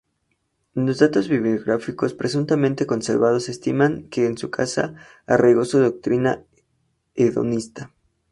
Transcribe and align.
Los 0.73 0.97
datos 0.97 1.29
biográficos 1.29 2.15
presuntamente 2.15 2.87
conservados 2.87 3.49
estiman 3.49 4.09
que 4.09 4.25
en 4.25 4.35
su 4.35 4.49
casa 4.49 4.95
arraigó 5.27 5.63
su 5.63 5.77
doctrina 5.77 6.43
hedonista. 7.13 7.91